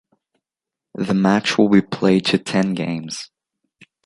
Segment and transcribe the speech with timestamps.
[0.95, 3.29] The match will be played to ten games.